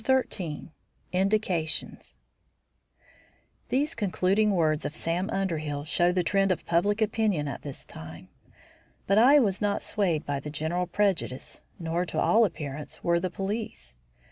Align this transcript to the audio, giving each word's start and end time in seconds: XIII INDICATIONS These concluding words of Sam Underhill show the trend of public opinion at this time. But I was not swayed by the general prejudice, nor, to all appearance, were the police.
XIII 0.03 0.71
INDICATIONS 1.11 2.15
These 3.69 3.93
concluding 3.93 4.49
words 4.49 4.83
of 4.83 4.95
Sam 4.95 5.29
Underhill 5.29 5.83
show 5.85 6.11
the 6.11 6.23
trend 6.23 6.51
of 6.51 6.65
public 6.65 7.03
opinion 7.03 7.47
at 7.47 7.61
this 7.61 7.85
time. 7.85 8.27
But 9.05 9.19
I 9.19 9.37
was 9.37 9.61
not 9.61 9.83
swayed 9.83 10.25
by 10.25 10.39
the 10.39 10.49
general 10.49 10.87
prejudice, 10.87 11.61
nor, 11.77 12.03
to 12.05 12.19
all 12.19 12.45
appearance, 12.45 13.03
were 13.03 13.19
the 13.19 13.29
police. 13.29 13.95